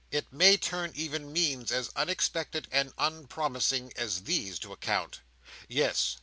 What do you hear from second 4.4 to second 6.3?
to account. Yes.